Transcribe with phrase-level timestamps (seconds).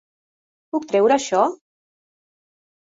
[0.77, 1.45] Puc treure això?